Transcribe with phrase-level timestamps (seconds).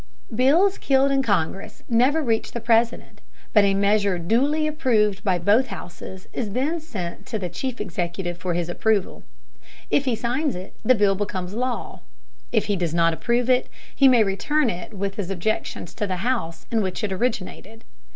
[0.33, 3.21] Bills killed in Congress never reach the President,
[3.53, 8.35] but a measure duly approved by both houses is then sent to the chief executive
[8.39, 9.21] for his approval.
[9.91, 11.99] If he signs it, the bill becomes law.
[12.51, 16.17] If he does not approve it, he may return it with his objections to the
[16.25, 17.83] house in which it originated.